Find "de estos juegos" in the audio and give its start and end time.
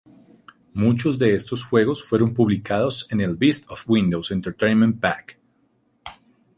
1.19-2.03